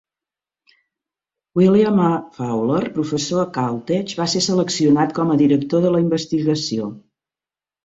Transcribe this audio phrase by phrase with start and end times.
[1.59, 2.07] William A.
[2.37, 6.91] Fowler, professor a Caltech, va ser seleccionat com a director de la investigació.